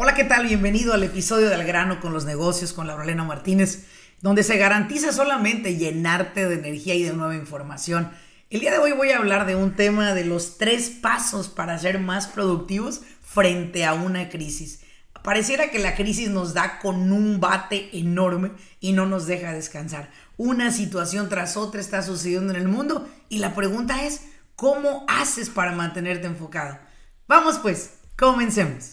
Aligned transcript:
Hola, 0.00 0.14
¿qué 0.14 0.22
tal? 0.22 0.46
Bienvenido 0.46 0.94
al 0.94 1.02
episodio 1.02 1.50
del 1.50 1.64
grano 1.64 1.98
con 1.98 2.12
los 2.12 2.24
negocios 2.24 2.72
con 2.72 2.86
Laurelena 2.86 3.24
Martínez, 3.24 3.86
donde 4.20 4.44
se 4.44 4.56
garantiza 4.56 5.10
solamente 5.10 5.74
llenarte 5.74 6.48
de 6.48 6.54
energía 6.54 6.94
y 6.94 7.02
de 7.02 7.12
nueva 7.14 7.34
información. 7.34 8.12
El 8.48 8.60
día 8.60 8.70
de 8.70 8.78
hoy 8.78 8.92
voy 8.92 9.10
a 9.10 9.16
hablar 9.16 9.44
de 9.44 9.56
un 9.56 9.74
tema 9.74 10.14
de 10.14 10.24
los 10.24 10.56
tres 10.56 10.88
pasos 10.88 11.48
para 11.48 11.76
ser 11.80 11.98
más 11.98 12.28
productivos 12.28 13.00
frente 13.22 13.84
a 13.84 13.94
una 13.94 14.28
crisis. 14.28 14.82
Pareciera 15.24 15.72
que 15.72 15.80
la 15.80 15.96
crisis 15.96 16.30
nos 16.30 16.54
da 16.54 16.78
con 16.78 17.10
un 17.10 17.40
bate 17.40 17.90
enorme 17.98 18.52
y 18.78 18.92
no 18.92 19.04
nos 19.04 19.26
deja 19.26 19.52
descansar. 19.52 20.12
Una 20.36 20.70
situación 20.70 21.28
tras 21.28 21.56
otra 21.56 21.80
está 21.80 22.04
sucediendo 22.04 22.54
en 22.54 22.60
el 22.60 22.68
mundo 22.68 23.08
y 23.28 23.38
la 23.38 23.52
pregunta 23.52 24.04
es, 24.04 24.26
¿cómo 24.54 25.04
haces 25.08 25.50
para 25.50 25.72
mantenerte 25.72 26.28
enfocado? 26.28 26.78
Vamos 27.26 27.58
pues, 27.58 27.94
comencemos. 28.16 28.92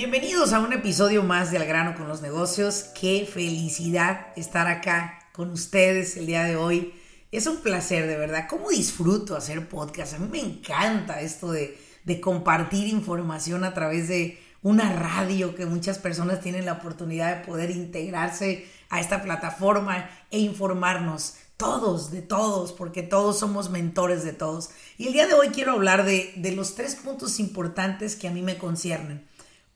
Bienvenidos 0.00 0.54
a 0.54 0.60
un 0.60 0.72
episodio 0.72 1.22
más 1.22 1.50
de 1.50 1.58
Al 1.58 1.66
grano 1.66 1.94
con 1.94 2.08
los 2.08 2.22
negocios. 2.22 2.86
Qué 2.98 3.28
felicidad 3.30 4.28
estar 4.34 4.66
acá 4.66 5.18
con 5.30 5.50
ustedes 5.50 6.16
el 6.16 6.24
día 6.24 6.44
de 6.44 6.56
hoy. 6.56 6.94
Es 7.32 7.46
un 7.46 7.58
placer, 7.58 8.06
de 8.06 8.16
verdad. 8.16 8.46
¿Cómo 8.48 8.70
disfruto 8.70 9.36
hacer 9.36 9.68
podcast? 9.68 10.14
A 10.14 10.18
mí 10.18 10.26
me 10.32 10.40
encanta 10.40 11.20
esto 11.20 11.52
de, 11.52 11.78
de 12.04 12.18
compartir 12.18 12.88
información 12.88 13.62
a 13.62 13.74
través 13.74 14.08
de 14.08 14.40
una 14.62 14.90
radio 14.90 15.54
que 15.54 15.66
muchas 15.66 15.98
personas 15.98 16.40
tienen 16.40 16.64
la 16.64 16.72
oportunidad 16.72 17.36
de 17.36 17.44
poder 17.44 17.70
integrarse 17.70 18.66
a 18.88 19.00
esta 19.00 19.22
plataforma 19.22 20.08
e 20.30 20.38
informarnos 20.38 21.34
todos, 21.58 22.10
de 22.10 22.22
todos, 22.22 22.72
porque 22.72 23.02
todos 23.02 23.38
somos 23.38 23.68
mentores 23.68 24.24
de 24.24 24.32
todos. 24.32 24.70
Y 24.96 25.08
el 25.08 25.12
día 25.12 25.26
de 25.26 25.34
hoy 25.34 25.48
quiero 25.48 25.72
hablar 25.72 26.06
de, 26.06 26.32
de 26.36 26.52
los 26.52 26.74
tres 26.74 26.96
puntos 26.96 27.38
importantes 27.38 28.16
que 28.16 28.28
a 28.28 28.30
mí 28.30 28.40
me 28.40 28.56
conciernen. 28.56 29.28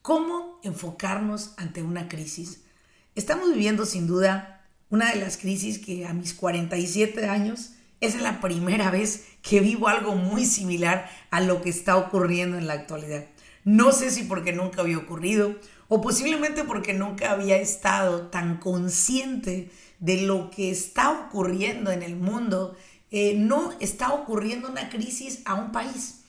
¿Cómo 0.05 0.61
enfocarnos 0.63 1.55
ante 1.57 1.83
una 1.83 2.11
crisis? 2.11 2.61
Estamos 3.15 3.55
viviendo 3.55 3.87
sin 3.87 4.07
duda 4.07 4.63
una 4.91 5.11
de 5.11 5.19
las 5.19 5.39
crisis 5.39 5.79
que 5.79 6.05
a 6.05 6.13
mis 6.13 6.35
47 6.35 7.27
años 7.27 7.71
es 8.03 8.21
la 8.21 8.43
primera 8.43 8.91
vez 8.91 9.25
que 9.41 9.61
vivo 9.61 9.89
algo 9.89 10.15
muy 10.15 10.45
similar 10.45 11.11
a 11.31 11.41
lo 11.41 11.63
que 11.63 11.71
está 11.71 11.97
ocurriendo 11.97 12.59
en 12.59 12.67
la 12.67 12.75
actualidad. 12.75 13.25
No 13.65 13.93
sé 13.93 14.11
si 14.11 14.25
porque 14.25 14.53
nunca 14.53 14.83
había 14.83 14.99
ocurrido 14.99 15.57
o 15.89 16.03
posiblemente 16.03 16.65
porque 16.65 16.93
nunca 16.93 17.31
había 17.31 17.57
estado 17.57 18.27
tan 18.27 18.59
consciente 18.59 19.71
de 20.01 20.21
lo 20.21 20.51
que 20.51 20.71
está 20.71 21.13
ocurriendo 21.13 21.91
en 21.93 22.03
el 22.03 22.17
mundo. 22.17 22.77
Eh, 23.11 23.37
no 23.39 23.73
está 23.81 24.13
ocurriendo 24.13 24.69
una 24.69 24.91
crisis 24.91 25.41
a 25.47 25.55
un 25.55 25.73
país. 25.73 26.25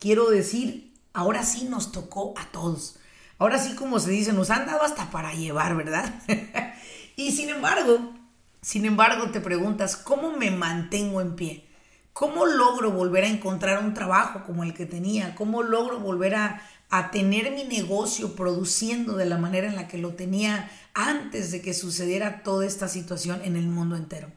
Quiero 0.00 0.30
decir, 0.30 0.92
ahora 1.12 1.44
sí 1.44 1.68
nos 1.70 1.92
tocó 1.92 2.34
a 2.36 2.50
todos. 2.50 2.96
Ahora 3.40 3.58
sí, 3.58 3.74
como 3.74 3.98
se 3.98 4.10
dice, 4.10 4.34
nos 4.34 4.50
han 4.50 4.66
dado 4.66 4.82
hasta 4.82 5.10
para 5.10 5.32
llevar, 5.32 5.74
¿verdad? 5.74 6.14
y 7.16 7.32
sin 7.32 7.48
embargo, 7.48 8.12
sin 8.60 8.84
embargo, 8.84 9.30
te 9.30 9.40
preguntas, 9.40 9.96
¿cómo 9.96 10.36
me 10.36 10.50
mantengo 10.50 11.22
en 11.22 11.36
pie? 11.36 11.66
¿Cómo 12.12 12.44
logro 12.44 12.90
volver 12.90 13.24
a 13.24 13.28
encontrar 13.28 13.82
un 13.82 13.94
trabajo 13.94 14.44
como 14.44 14.62
el 14.62 14.74
que 14.74 14.84
tenía? 14.84 15.34
¿Cómo 15.36 15.62
logro 15.62 16.00
volver 16.00 16.34
a, 16.34 16.60
a 16.90 17.10
tener 17.10 17.52
mi 17.52 17.64
negocio 17.64 18.36
produciendo 18.36 19.16
de 19.16 19.24
la 19.24 19.38
manera 19.38 19.68
en 19.68 19.76
la 19.76 19.88
que 19.88 19.96
lo 19.96 20.12
tenía 20.12 20.70
antes 20.92 21.50
de 21.50 21.62
que 21.62 21.72
sucediera 21.72 22.42
toda 22.42 22.66
esta 22.66 22.88
situación 22.88 23.40
en 23.42 23.56
el 23.56 23.68
mundo 23.68 23.96
entero? 23.96 24.30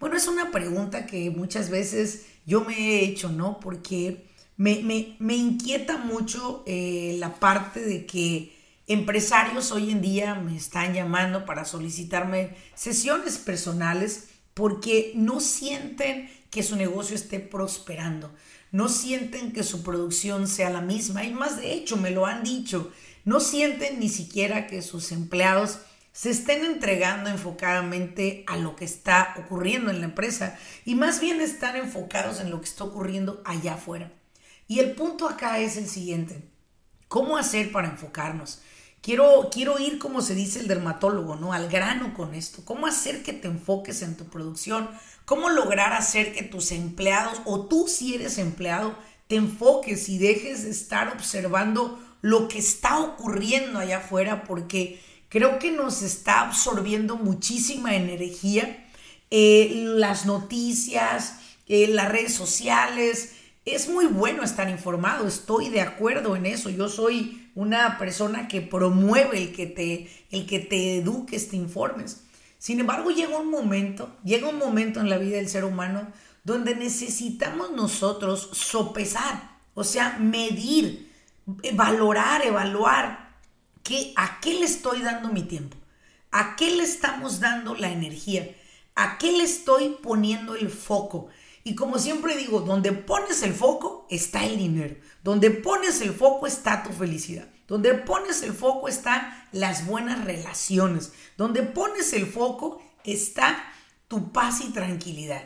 Bueno, 0.00 0.16
es 0.16 0.26
una 0.26 0.50
pregunta 0.50 1.06
que 1.06 1.30
muchas 1.30 1.70
veces 1.70 2.26
yo 2.44 2.64
me 2.64 2.76
he 2.76 3.04
hecho, 3.04 3.28
¿no? 3.28 3.60
Porque 3.60 4.26
me, 4.58 5.36
inquieta 5.36 5.98
mucho 5.98 6.64
eh, 6.66 7.16
la 7.18 7.36
parte 7.36 7.80
de 7.80 8.06
que 8.06 8.56
empresarios 8.88 9.70
hoy 9.70 9.92
en 9.92 10.02
día 10.02 10.34
me 10.34 10.56
están 10.56 10.94
llamando 10.94 11.46
para 11.46 11.64
solicitarme 11.64 12.56
sesiones 12.74 13.38
personales 13.38 14.30
porque 14.54 15.12
no 15.14 15.38
sienten 15.38 16.28
que 16.50 16.64
su 16.64 16.74
negocio 16.74 17.14
esté 17.14 17.38
prosperando, 17.38 18.34
no 18.72 18.88
sienten 18.88 19.52
que 19.52 19.62
su 19.62 19.84
producción 19.84 20.48
sea 20.48 20.70
la 20.70 20.80
misma 20.80 21.24
y 21.24 21.32
más 21.32 21.58
de 21.58 21.72
hecho 21.72 21.96
me 21.96 22.10
lo 22.10 22.26
han 22.26 22.42
dicho, 22.42 22.90
no 23.24 23.38
sienten 23.38 24.00
ni 24.00 24.08
siquiera 24.08 24.66
que 24.66 24.82
sus 24.82 25.12
empleados 25.12 25.78
se 26.10 26.30
estén 26.30 26.64
entregando 26.64 27.30
enfocadamente 27.30 28.42
a 28.48 28.56
lo 28.56 28.74
que 28.74 28.86
está 28.86 29.34
ocurriendo 29.38 29.92
en 29.92 30.00
la 30.00 30.06
empresa 30.06 30.58
y 30.84 30.96
más 30.96 31.20
bien 31.20 31.40
están 31.40 31.76
enfocados 31.76 32.40
en 32.40 32.50
lo 32.50 32.60
que 32.60 32.66
está 32.66 32.82
ocurriendo 32.82 33.40
allá 33.44 33.74
afuera. 33.74 34.10
Y 34.68 34.80
el 34.80 34.92
punto 34.92 35.26
acá 35.26 35.58
es 35.58 35.78
el 35.78 35.88
siguiente. 35.88 36.42
¿Cómo 37.08 37.38
hacer 37.38 37.72
para 37.72 37.88
enfocarnos? 37.88 38.60
Quiero, 39.00 39.48
quiero 39.50 39.78
ir, 39.78 39.98
como 39.98 40.20
se 40.20 40.34
dice 40.34 40.60
el 40.60 40.68
dermatólogo, 40.68 41.36
¿no? 41.36 41.54
Al 41.54 41.68
grano 41.68 42.12
con 42.12 42.34
esto. 42.34 42.62
¿Cómo 42.66 42.86
hacer 42.86 43.22
que 43.22 43.32
te 43.32 43.48
enfoques 43.48 44.02
en 44.02 44.16
tu 44.16 44.26
producción? 44.26 44.90
¿Cómo 45.24 45.48
lograr 45.48 45.94
hacer 45.94 46.34
que 46.34 46.42
tus 46.42 46.70
empleados, 46.70 47.40
o 47.46 47.66
tú 47.66 47.86
si 47.88 48.14
eres 48.14 48.36
empleado, 48.36 48.94
te 49.26 49.36
enfoques 49.36 50.08
y 50.10 50.18
dejes 50.18 50.64
de 50.64 50.70
estar 50.70 51.08
observando 51.08 51.98
lo 52.20 52.48
que 52.48 52.58
está 52.58 52.98
ocurriendo 52.98 53.78
allá 53.78 53.98
afuera? 53.98 54.44
Porque 54.44 55.00
creo 55.30 55.58
que 55.58 55.70
nos 55.70 56.02
está 56.02 56.40
absorbiendo 56.40 57.16
muchísima 57.16 57.96
energía. 57.96 58.86
Eh, 59.30 59.70
las 59.96 60.26
noticias, 60.26 61.36
eh, 61.66 61.86
las 61.88 62.10
redes 62.10 62.34
sociales, 62.34 63.32
es 63.74 63.88
muy 63.88 64.06
bueno 64.06 64.42
estar 64.42 64.68
informado, 64.68 65.26
estoy 65.26 65.68
de 65.68 65.80
acuerdo 65.80 66.36
en 66.36 66.46
eso. 66.46 66.70
Yo 66.70 66.88
soy 66.88 67.50
una 67.54 67.98
persona 67.98 68.48
que 68.48 68.60
promueve 68.60 69.38
el 69.38 69.52
que 69.52 69.66
te, 69.66 70.10
el 70.30 70.46
que 70.46 70.60
te 70.60 70.98
eduques, 70.98 71.48
te 71.48 71.56
informes. 71.56 72.24
Sin 72.58 72.80
embargo, 72.80 73.10
llega 73.10 73.38
un 73.38 73.50
momento, 73.50 74.16
llega 74.24 74.48
un 74.48 74.58
momento 74.58 75.00
en 75.00 75.08
la 75.08 75.18
vida 75.18 75.36
del 75.36 75.48
ser 75.48 75.64
humano 75.64 76.08
donde 76.44 76.74
necesitamos 76.74 77.72
nosotros 77.72 78.50
sopesar, 78.52 79.58
o 79.74 79.84
sea, 79.84 80.18
medir, 80.18 81.12
valorar, 81.74 82.44
evaluar 82.44 83.36
que, 83.82 84.12
a 84.16 84.40
qué 84.40 84.54
le 84.54 84.64
estoy 84.64 85.02
dando 85.02 85.28
mi 85.28 85.42
tiempo, 85.42 85.76
a 86.30 86.56
qué 86.56 86.74
le 86.74 86.84
estamos 86.84 87.40
dando 87.40 87.74
la 87.74 87.90
energía, 87.90 88.54
a 88.94 89.18
qué 89.18 89.32
le 89.32 89.44
estoy 89.44 89.96
poniendo 90.02 90.54
el 90.56 90.70
foco. 90.70 91.28
Y 91.68 91.74
como 91.74 91.98
siempre 91.98 92.34
digo, 92.34 92.60
donde 92.60 92.92
pones 92.92 93.42
el 93.42 93.52
foco 93.52 94.06
está 94.08 94.42
el 94.42 94.56
dinero. 94.56 94.96
Donde 95.22 95.50
pones 95.50 96.00
el 96.00 96.14
foco 96.14 96.46
está 96.46 96.82
tu 96.82 96.94
felicidad. 96.94 97.46
Donde 97.66 97.92
pones 97.92 98.42
el 98.42 98.54
foco 98.54 98.88
están 98.88 99.46
las 99.52 99.84
buenas 99.84 100.24
relaciones. 100.24 101.12
Donde 101.36 101.62
pones 101.62 102.14
el 102.14 102.24
foco 102.24 102.80
está 103.04 103.70
tu 104.08 104.32
paz 104.32 104.62
y 104.62 104.70
tranquilidad. 104.72 105.42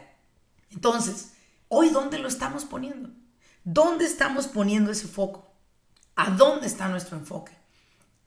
Entonces, 0.70 1.32
hoy 1.66 1.88
¿dónde 1.88 2.20
lo 2.20 2.28
estamos 2.28 2.66
poniendo? 2.66 3.10
¿Dónde 3.64 4.04
estamos 4.04 4.46
poniendo 4.46 4.92
ese 4.92 5.08
foco? 5.08 5.52
¿A 6.14 6.30
dónde 6.30 6.68
está 6.68 6.86
nuestro 6.86 7.16
enfoque? 7.16 7.50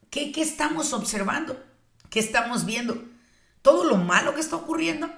¿Qué, 0.10 0.34
qué 0.34 0.42
estamos 0.42 0.92
observando? 0.92 1.64
¿Qué 2.10 2.20
estamos 2.20 2.66
viendo? 2.66 3.02
¿Todo 3.62 3.86
lo 3.86 3.96
malo 3.96 4.36
que 4.36 4.42
está 4.42 4.58
ocurriendo? 4.58 5.10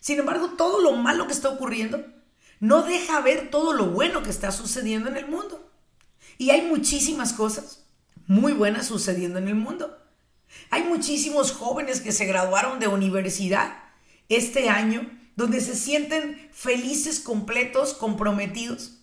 Sin 0.00 0.18
embargo, 0.18 0.54
todo 0.56 0.80
lo 0.80 0.92
malo 0.92 1.26
que 1.26 1.32
está 1.32 1.48
ocurriendo 1.48 2.04
no 2.58 2.82
deja 2.82 3.20
ver 3.20 3.50
todo 3.50 3.72
lo 3.72 3.86
bueno 3.86 4.22
que 4.22 4.30
está 4.30 4.50
sucediendo 4.50 5.08
en 5.08 5.16
el 5.16 5.28
mundo. 5.28 5.70
Y 6.38 6.50
hay 6.50 6.62
muchísimas 6.62 7.32
cosas 7.32 7.84
muy 8.26 8.52
buenas 8.52 8.86
sucediendo 8.86 9.38
en 9.38 9.48
el 9.48 9.54
mundo. 9.54 9.96
Hay 10.70 10.84
muchísimos 10.84 11.52
jóvenes 11.52 12.00
que 12.00 12.12
se 12.12 12.26
graduaron 12.26 12.80
de 12.80 12.88
universidad 12.88 13.76
este 14.28 14.68
año 14.68 15.08
donde 15.36 15.60
se 15.60 15.76
sienten 15.76 16.48
felices, 16.52 17.20
completos, 17.20 17.94
comprometidos 17.94 18.98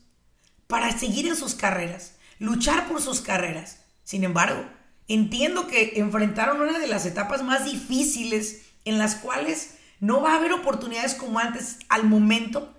para 0.68 0.98
seguir 0.98 1.28
en 1.28 1.36
sus 1.36 1.56
carreras, 1.56 2.16
luchar 2.40 2.88
por 2.88 3.02
sus 3.02 3.22
carreras. 3.22 3.80
Sin 4.04 4.24
embargo, 4.24 4.66
Entiendo 5.08 5.68
que 5.68 5.94
enfrentaron 5.96 6.60
una 6.60 6.80
de 6.80 6.88
las 6.88 7.06
etapas 7.06 7.42
más 7.42 7.64
difíciles 7.64 8.64
en 8.84 8.98
las 8.98 9.16
cuales 9.16 9.77
no 10.00 10.22
va 10.22 10.34
a 10.34 10.38
haber 10.38 10.54
oportunidades 10.54 11.16
como 11.16 11.40
antes 11.40 11.78
al 11.90 12.04
momento. 12.04 12.74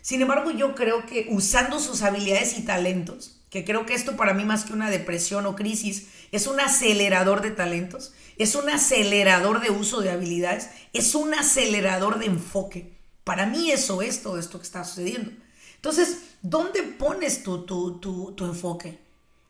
Sin 0.00 0.20
embargo, 0.20 0.50
yo 0.50 0.74
creo 0.74 1.06
que 1.06 1.28
usando 1.30 1.78
sus 1.78 2.02
habilidades 2.02 2.58
y 2.58 2.64
talentos, 2.64 3.40
que 3.50 3.64
creo 3.64 3.86
que 3.86 3.94
esto 3.94 4.16
para 4.16 4.34
mí 4.34 4.44
más 4.44 4.64
que 4.64 4.72
una 4.72 4.90
depresión 4.90 5.46
o 5.46 5.54
crisis, 5.54 6.08
es 6.32 6.46
un 6.46 6.58
acelerador 6.58 7.42
de 7.42 7.50
talentos, 7.50 8.14
es 8.38 8.54
un 8.54 8.70
acelerador 8.70 9.60
de 9.60 9.70
uso 9.70 10.00
de 10.00 10.10
habilidades, 10.10 10.70
es 10.92 11.14
un 11.14 11.34
acelerador 11.34 12.18
de 12.18 12.26
enfoque. 12.26 12.96
Para 13.24 13.46
mí 13.46 13.70
eso 13.70 14.02
es 14.02 14.22
todo 14.22 14.38
esto 14.38 14.58
que 14.58 14.64
está 14.64 14.84
sucediendo. 14.84 15.30
Entonces, 15.76 16.22
¿dónde 16.40 16.82
pones 16.82 17.42
tu, 17.42 17.66
tu, 17.66 17.98
tu, 17.98 18.32
tu 18.32 18.46
enfoque? 18.46 18.98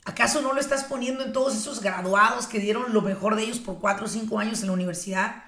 ¿Acaso 0.04 0.42
no 0.42 0.52
lo 0.52 0.60
estás 0.60 0.84
poniendo 0.84 1.22
en 1.22 1.32
todos 1.32 1.54
esos 1.54 1.80
graduados 1.80 2.46
que 2.46 2.58
dieron 2.58 2.92
lo 2.92 3.02
mejor 3.02 3.36
de 3.36 3.44
ellos 3.44 3.60
por 3.60 3.78
cuatro 3.78 4.06
o 4.06 4.08
cinco 4.08 4.40
años 4.40 4.60
en 4.60 4.66
la 4.66 4.72
universidad? 4.72 5.44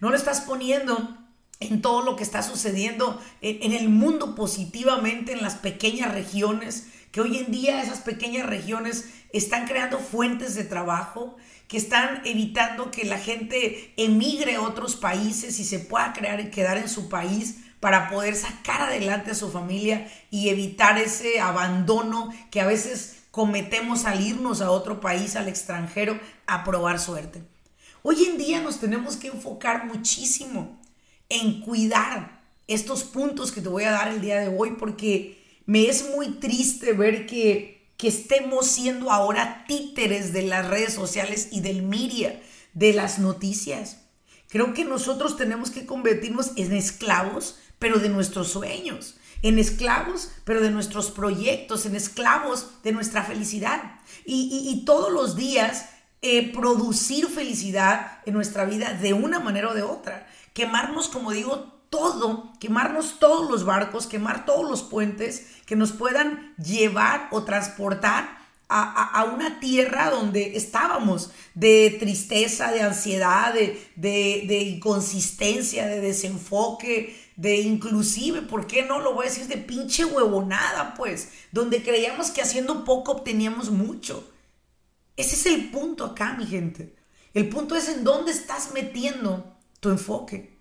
¿No 0.00 0.10
lo 0.10 0.16
estás 0.16 0.42
poniendo 0.42 1.16
en 1.60 1.80
todo 1.80 2.02
lo 2.02 2.16
que 2.16 2.22
está 2.22 2.42
sucediendo 2.42 3.20
en, 3.40 3.72
el 3.72 3.88
mundo 3.88 4.34
positivamente, 4.34 5.32
en 5.32 5.42
las 5.42 5.54
pequeñas 5.54 6.12
regiones, 6.12 6.88
que 7.12 7.20
hoy 7.20 7.38
en 7.38 7.50
día 7.50 7.82
esas 7.82 8.00
pequeñas 8.00 8.46
regiones 8.46 9.08
están 9.32 9.66
creando 9.66 9.98
fuentes 9.98 10.54
de 10.54 10.64
trabajo, 10.64 11.36
que 11.66 11.78
están 11.78 12.20
evitando 12.24 12.90
que 12.90 13.04
la 13.04 13.18
gente 13.18 13.94
emigre 13.96 14.56
a 14.56 14.62
otros 14.62 14.96
países 14.96 15.58
y 15.58 15.64
se 15.64 15.78
pueda 15.78 16.12
crear 16.12 16.40
y 16.40 16.50
quedar 16.50 16.76
en 16.76 16.88
su 16.88 17.08
país 17.08 17.56
para 17.80 18.08
poder 18.10 18.36
sacar 18.36 18.82
adelante 18.82 19.30
a 19.30 19.34
su 19.34 19.50
familia 19.50 20.10
y 20.30 20.50
evitar 20.50 20.98
ese 20.98 21.40
abandono 21.40 22.32
que 22.50 22.60
a 22.60 22.66
veces 22.66 23.24
cometemos 23.30 24.04
al 24.04 24.20
irnos 24.20 24.60
a 24.60 24.70
otro 24.70 25.00
país, 25.00 25.36
al 25.36 25.48
extranjero, 25.48 26.18
a 26.46 26.64
probar 26.64 27.00
suerte. 27.00 27.42
Hoy 28.08 28.22
en 28.22 28.38
día 28.38 28.62
nos 28.62 28.78
tenemos 28.78 29.16
que 29.16 29.26
enfocar 29.26 29.86
muchísimo 29.86 30.80
en 31.28 31.60
cuidar 31.60 32.40
estos 32.68 33.02
puntos 33.02 33.50
que 33.50 33.60
te 33.60 33.68
voy 33.68 33.82
a 33.82 33.90
dar 33.90 34.06
el 34.06 34.20
día 34.20 34.38
de 34.38 34.46
hoy 34.46 34.76
porque 34.78 35.42
me 35.66 35.88
es 35.88 36.08
muy 36.10 36.34
triste 36.34 36.92
ver 36.92 37.26
que, 37.26 37.90
que 37.96 38.06
estemos 38.06 38.68
siendo 38.68 39.10
ahora 39.10 39.64
títeres 39.66 40.32
de 40.32 40.42
las 40.42 40.68
redes 40.68 40.94
sociales 40.94 41.48
y 41.50 41.62
del 41.62 41.82
media, 41.82 42.40
de 42.74 42.92
las 42.92 43.18
noticias. 43.18 44.02
Creo 44.50 44.72
que 44.72 44.84
nosotros 44.84 45.36
tenemos 45.36 45.72
que 45.72 45.84
convertirnos 45.84 46.52
en 46.54 46.74
esclavos, 46.74 47.58
pero 47.80 47.98
de 47.98 48.08
nuestros 48.08 48.52
sueños, 48.52 49.16
en 49.42 49.58
esclavos, 49.58 50.30
pero 50.44 50.60
de 50.60 50.70
nuestros 50.70 51.10
proyectos, 51.10 51.86
en 51.86 51.96
esclavos 51.96 52.68
de 52.84 52.92
nuestra 52.92 53.24
felicidad. 53.24 53.98
Y, 54.24 54.70
y 54.72 54.84
todos 54.84 55.12
los 55.12 55.34
días 55.34 55.86
eh, 56.22 56.52
producir 56.52 57.26
felicidad 57.28 58.18
en 58.26 58.34
nuestra 58.34 58.64
vida 58.64 58.94
de 58.94 59.12
una 59.12 59.40
manera 59.40 59.70
o 59.70 59.74
de 59.74 59.82
otra. 59.82 60.26
Quemarnos, 60.54 61.08
como 61.08 61.32
digo, 61.32 61.76
todo, 61.90 62.52
quemarnos 62.58 63.18
todos 63.18 63.50
los 63.50 63.64
barcos, 63.64 64.06
quemar 64.06 64.44
todos 64.44 64.68
los 64.68 64.82
puentes 64.82 65.46
que 65.66 65.76
nos 65.76 65.92
puedan 65.92 66.54
llevar 66.56 67.28
o 67.30 67.44
transportar 67.44 68.36
a, 68.68 69.30
una 69.32 69.60
tierra 69.60 70.10
donde 70.10 70.56
estábamos, 70.56 71.30
de 71.54 71.96
tristeza, 72.00 72.72
de 72.72 72.82
ansiedad, 72.82 73.54
de, 73.54 73.80
de, 73.94 74.44
de, 74.48 74.60
inconsistencia, 74.62 75.86
de 75.86 76.00
desenfoque, 76.00 77.16
de 77.36 77.60
inclusive, 77.60 78.42
¿por 78.42 78.66
qué 78.66 78.82
no 78.82 78.98
lo 78.98 79.14
voy 79.14 79.26
a 79.26 79.28
decir? 79.28 79.46
De 79.46 79.58
pinche 79.58 80.04
huevonada, 80.04 80.94
pues, 80.94 81.30
donde 81.52 81.82
creíamos 81.82 82.30
que 82.30 82.42
haciendo 82.42 82.84
poco 82.84 83.12
obteníamos 83.12 83.70
mucho. 83.70 84.28
Ese 85.16 85.34
es 85.34 85.46
el 85.46 85.70
punto 85.70 86.04
acá, 86.04 86.34
mi 86.38 86.46
gente. 86.46 86.94
El 87.32 87.48
punto 87.48 87.74
es 87.76 87.88
en 87.88 88.04
dónde 88.04 88.32
estás 88.32 88.72
metiendo 88.72 89.56
tu 89.80 89.90
enfoque. 89.90 90.56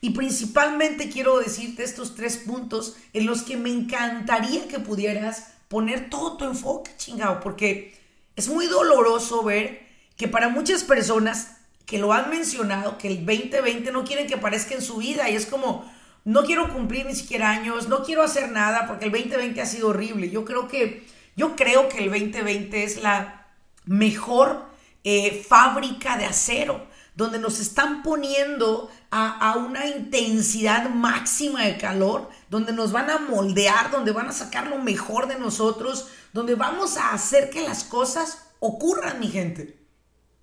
Y 0.00 0.10
principalmente 0.10 1.08
quiero 1.08 1.38
decirte 1.38 1.84
estos 1.84 2.14
tres 2.14 2.36
puntos 2.36 2.96
en 3.12 3.26
los 3.26 3.42
que 3.42 3.56
me 3.56 3.70
encantaría 3.70 4.68
que 4.68 4.78
pudieras 4.78 5.52
poner 5.68 6.10
todo 6.10 6.36
tu 6.36 6.44
enfoque, 6.44 6.90
chingado, 6.96 7.40
porque 7.40 7.96
es 8.36 8.48
muy 8.48 8.66
doloroso 8.66 9.42
ver 9.42 9.86
que 10.16 10.28
para 10.28 10.48
muchas 10.48 10.84
personas 10.84 11.58
que 11.86 11.98
lo 11.98 12.12
han 12.12 12.30
mencionado, 12.30 12.98
que 12.98 13.08
el 13.08 13.24
2020 13.24 13.92
no 13.92 14.04
quieren 14.04 14.26
que 14.26 14.34
aparezca 14.34 14.74
en 14.74 14.82
su 14.82 14.96
vida 14.96 15.30
y 15.30 15.36
es 15.36 15.46
como, 15.46 15.90
no 16.24 16.44
quiero 16.44 16.72
cumplir 16.72 17.06
ni 17.06 17.14
siquiera 17.14 17.50
años, 17.50 17.88
no 17.88 18.02
quiero 18.02 18.22
hacer 18.22 18.50
nada 18.50 18.86
porque 18.88 19.04
el 19.04 19.12
2020 19.12 19.60
ha 19.60 19.66
sido 19.66 19.88
horrible. 19.88 20.30
Yo 20.30 20.44
creo 20.44 20.66
que, 20.66 21.06
yo 21.36 21.54
creo 21.54 21.88
que 21.88 21.98
el 21.98 22.10
2020 22.10 22.82
es 22.82 23.00
la 23.02 23.45
mejor 23.86 24.66
eh, 25.04 25.44
fábrica 25.48 26.18
de 26.18 26.26
acero, 26.26 26.86
donde 27.14 27.38
nos 27.38 27.60
están 27.60 28.02
poniendo 28.02 28.90
a, 29.10 29.50
a, 29.50 29.56
una 29.56 29.86
intensidad 29.86 30.90
máxima 30.90 31.62
de 31.64 31.78
calor, 31.78 32.28
donde 32.50 32.72
nos 32.72 32.92
van 32.92 33.08
a 33.08 33.18
moldear, 33.18 33.90
donde 33.90 34.12
van 34.12 34.28
a 34.28 34.32
sacar 34.32 34.66
lo 34.66 34.78
mejor 34.78 35.26
de 35.26 35.38
nosotros, 35.38 36.08
donde 36.34 36.54
vamos 36.54 36.98
a 36.98 37.12
hacer 37.12 37.48
que 37.48 37.62
las 37.62 37.84
cosas 37.84 38.48
ocurran, 38.60 39.18
mi 39.18 39.28
gente. 39.28 39.78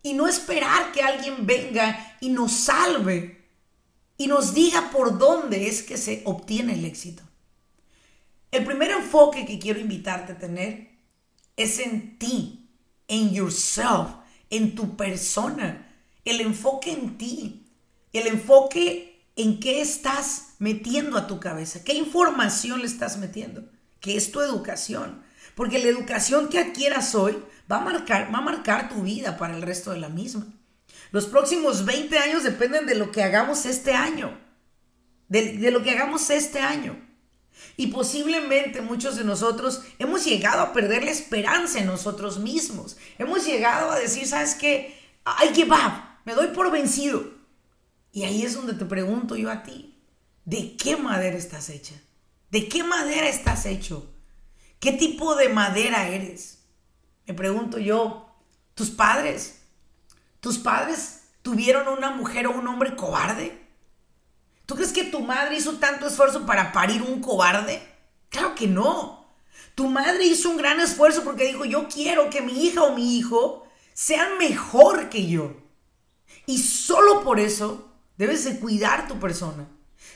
Y 0.01 0.13
no 0.13 0.27
esperar 0.27 0.91
que 0.91 1.03
alguien 1.03 1.45
venga 1.45 2.17
y 2.19 2.29
nos 2.29 2.51
salve 2.53 3.43
y 4.17 4.27
nos 4.27 4.53
diga 4.53 4.89
por 4.91 5.17
dónde 5.17 5.67
es 5.67 5.83
que 5.83 5.97
se 5.97 6.21
obtiene 6.25 6.73
el 6.73 6.85
éxito. 6.85 7.23
El 8.51 8.65
primer 8.65 8.91
enfoque 8.91 9.45
que 9.45 9.59
quiero 9.59 9.79
invitarte 9.79 10.33
a 10.33 10.37
tener 10.37 10.89
es 11.57 11.79
en 11.79 12.17
ti, 12.19 12.62
en 13.07 13.33
yourself, 13.33 14.09
en 14.49 14.75
tu 14.75 14.95
persona, 14.95 15.87
el 16.25 16.41
enfoque 16.41 16.91
en 16.91 17.17
ti, 17.17 17.65
el 18.13 18.27
enfoque 18.27 19.25
en 19.35 19.59
qué 19.59 19.81
estás 19.81 20.55
metiendo 20.59 21.17
a 21.17 21.27
tu 21.27 21.39
cabeza, 21.39 21.83
qué 21.83 21.93
información 21.93 22.79
le 22.79 22.85
estás 22.85 23.17
metiendo, 23.17 23.63
que 23.99 24.15
es 24.15 24.31
tu 24.31 24.41
educación. 24.41 25.23
Porque 25.55 25.79
la 25.79 25.89
educación 25.89 26.49
que 26.49 26.59
adquieras 26.59 27.13
hoy 27.15 27.37
va 27.71 27.77
a 27.77 27.81
marcar, 27.81 28.33
va 28.33 28.39
a 28.39 28.41
marcar 28.41 28.89
tu 28.89 29.03
vida 29.03 29.37
para 29.37 29.55
el 29.55 29.61
resto 29.61 29.91
de 29.91 29.99
la 29.99 30.09
misma. 30.09 30.47
Los 31.11 31.27
próximos 31.27 31.85
20 31.85 32.17
años 32.17 32.43
dependen 32.43 32.85
de 32.85 32.95
lo 32.95 33.11
que 33.11 33.23
hagamos 33.23 33.65
este 33.65 33.93
año. 33.93 34.39
De, 35.27 35.57
de 35.57 35.71
lo 35.71 35.83
que 35.83 35.91
hagamos 35.91 36.29
este 36.29 36.59
año. 36.59 36.99
Y 37.77 37.87
posiblemente 37.87 38.81
muchos 38.81 39.15
de 39.15 39.23
nosotros 39.23 39.81
hemos 39.99 40.25
llegado 40.25 40.61
a 40.61 40.73
perder 40.73 41.03
la 41.03 41.11
esperanza 41.11 41.79
en 41.79 41.87
nosotros 41.87 42.39
mismos. 42.39 42.97
Hemos 43.17 43.45
llegado 43.45 43.91
a 43.91 43.99
decir, 43.99 44.27
¿sabes 44.27 44.55
qué? 44.55 44.97
I 45.25 45.53
give 45.53 45.71
up, 45.71 45.93
me 46.25 46.33
doy 46.33 46.47
por 46.47 46.71
vencido. 46.71 47.23
Y 48.11 48.23
ahí 48.23 48.43
es 48.43 48.53
donde 48.53 48.73
te 48.73 48.85
pregunto 48.85 49.35
yo 49.35 49.49
a 49.49 49.63
ti, 49.63 49.97
¿de 50.45 50.75
qué 50.77 50.97
madera 50.97 51.37
estás 51.37 51.69
hecha? 51.69 51.95
¿De 52.51 52.67
qué 52.67 52.83
madera 52.83 53.27
estás 53.27 53.65
hecho? 53.65 54.07
¿Qué 54.79 54.91
tipo 54.91 55.35
de 55.35 55.49
madera 55.49 56.07
eres? 56.07 56.59
Me 57.25 57.33
pregunto 57.33 57.79
yo, 57.79 58.35
¿tus 58.75 58.91
padres? 58.91 59.61
¿Tus 60.39 60.59
padres 60.59 61.21
tuvieron 61.41 61.87
una 61.87 62.11
mujer 62.11 62.47
o 62.47 62.51
un 62.51 62.67
hombre 62.67 62.95
cobarde? 62.95 63.62
¿Tú 64.65 64.75
crees 64.75 64.93
que 64.93 65.03
tu 65.03 65.19
madre 65.19 65.57
hizo 65.57 65.73
tanto 65.73 66.07
esfuerzo 66.07 66.45
para 66.45 66.71
parir 66.71 67.01
un 67.01 67.21
cobarde? 67.21 67.81
Claro 68.29 68.55
que 68.55 68.67
no. 68.67 69.25
Tu 69.75 69.89
madre 69.89 70.25
hizo 70.25 70.49
un 70.49 70.57
gran 70.57 70.79
esfuerzo 70.79 71.23
porque 71.23 71.45
dijo, 71.45 71.65
yo 71.65 71.87
quiero 71.87 72.29
que 72.29 72.41
mi 72.41 72.65
hija 72.65 72.83
o 72.83 72.95
mi 72.95 73.17
hijo 73.17 73.67
sean 73.93 74.37
mejor 74.37 75.09
que 75.09 75.27
yo. 75.27 75.55
Y 76.45 76.59
solo 76.59 77.23
por 77.23 77.39
eso 77.39 77.91
debes 78.17 78.45
de 78.45 78.59
cuidar 78.59 79.07
tu 79.07 79.19
persona. 79.19 79.67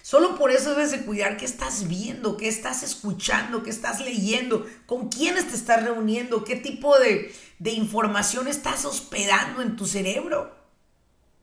Solo 0.01 0.37
por 0.37 0.51
eso 0.51 0.69
debes 0.69 0.91
de 0.91 1.01
cuidar 1.01 1.35
qué 1.37 1.45
estás 1.45 1.87
viendo, 1.87 2.37
qué 2.37 2.47
estás 2.47 2.81
escuchando, 2.83 3.63
qué 3.63 3.69
estás 3.69 3.99
leyendo, 3.99 4.65
con 4.85 5.09
quiénes 5.09 5.49
te 5.49 5.55
estás 5.55 5.83
reuniendo, 5.83 6.45
qué 6.45 6.55
tipo 6.55 6.97
de, 6.97 7.35
de 7.59 7.71
información 7.71 8.47
estás 8.47 8.85
hospedando 8.85 9.61
en 9.61 9.75
tu 9.75 9.85
cerebro. 9.85 10.55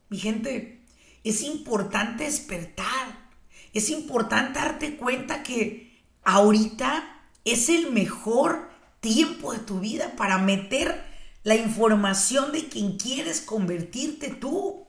Mi 0.09 0.19
gente, 0.19 0.84
es 1.25 1.43
importante 1.43 2.25
despertar. 2.25 3.25
Es 3.73 3.91
importante 3.91 4.61
darte 4.61 4.97
cuenta 4.97 5.43
que 5.43 6.05
ahorita 6.23 7.23
es 7.45 7.69
el 7.69 7.91
mejor 7.91 8.71
tiempo 9.01 9.53
de 9.53 9.59
tu 9.59 9.81
vida 9.81 10.15
para 10.17 10.39
meter 10.39 11.05
la 11.43 11.57
información 11.57 12.53
de 12.53 12.69
quien 12.69 12.97
quieres 12.99 13.41
convertirte 13.41 14.31
tú. 14.31 14.87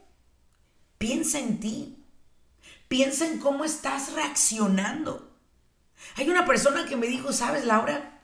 Piensa 0.97 1.39
en 1.39 1.59
ti. 1.59 1.97
Piensa 2.87 3.25
en 3.25 3.39
cómo 3.39 3.63
estás 3.63 4.13
reaccionando. 4.13 5.35
Hay 6.15 6.29
una 6.29 6.45
persona 6.45 6.85
que 6.85 6.95
me 6.95 7.07
dijo, 7.07 7.33
¿sabes, 7.33 7.65
Laura? 7.65 8.21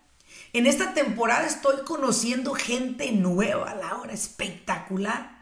En 0.54 0.68
esta 0.68 0.94
temporada 0.94 1.48
estoy 1.48 1.84
conociendo 1.86 2.54
gente 2.54 3.12
nueva, 3.12 3.74
Laura, 3.76 4.14
espectacular. 4.14 5.41